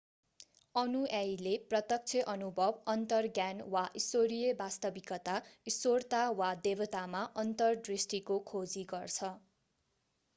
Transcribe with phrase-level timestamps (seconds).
[0.75, 9.31] अनुयायीले प्रत्यक्ष अनुभव अन्तर्ज्ञान वा ईश्वरीय वास्तविकता/ईश्वरता वा देवतामा अन्तर्दृष्टिको खोजी गर्छ।